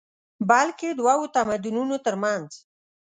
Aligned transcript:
بلکې 0.49 0.87
دوو 0.97 1.25
تمدنونو 1.35 1.95
تر 2.05 2.15
منځ 2.23 2.49